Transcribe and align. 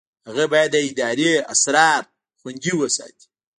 هغه 0.27 0.45
باید 0.51 0.69
د 0.73 0.77
ادارې 0.89 1.31
اسرار 1.53 2.01
خوندي 2.39 2.71
وساتي. 2.75 3.27